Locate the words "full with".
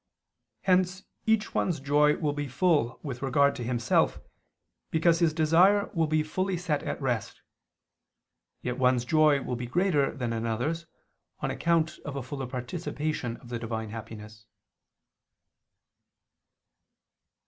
2.47-3.21